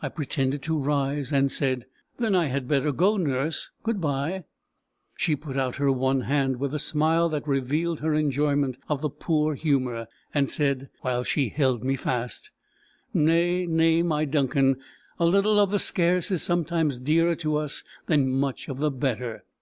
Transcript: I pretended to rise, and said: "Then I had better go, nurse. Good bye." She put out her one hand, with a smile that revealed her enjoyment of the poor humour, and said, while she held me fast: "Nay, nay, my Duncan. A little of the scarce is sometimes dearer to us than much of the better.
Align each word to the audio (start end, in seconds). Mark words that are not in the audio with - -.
I 0.00 0.08
pretended 0.08 0.62
to 0.62 0.78
rise, 0.78 1.34
and 1.34 1.52
said: 1.52 1.84
"Then 2.16 2.34
I 2.34 2.46
had 2.46 2.66
better 2.66 2.92
go, 2.92 3.18
nurse. 3.18 3.68
Good 3.82 4.00
bye." 4.00 4.44
She 5.18 5.36
put 5.36 5.54
out 5.58 5.76
her 5.76 5.92
one 5.92 6.22
hand, 6.22 6.56
with 6.56 6.72
a 6.72 6.78
smile 6.78 7.28
that 7.28 7.46
revealed 7.46 8.00
her 8.00 8.14
enjoyment 8.14 8.78
of 8.88 9.02
the 9.02 9.10
poor 9.10 9.54
humour, 9.54 10.08
and 10.32 10.48
said, 10.48 10.88
while 11.02 11.24
she 11.24 11.50
held 11.50 11.84
me 11.84 11.96
fast: 11.96 12.50
"Nay, 13.12 13.66
nay, 13.66 14.02
my 14.02 14.24
Duncan. 14.24 14.78
A 15.18 15.26
little 15.26 15.60
of 15.60 15.72
the 15.72 15.78
scarce 15.78 16.30
is 16.30 16.42
sometimes 16.42 16.98
dearer 16.98 17.34
to 17.34 17.58
us 17.58 17.84
than 18.06 18.30
much 18.30 18.66
of 18.70 18.78
the 18.78 18.90
better. 18.90 19.44